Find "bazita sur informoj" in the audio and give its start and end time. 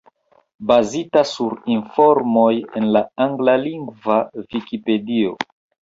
0.71-2.49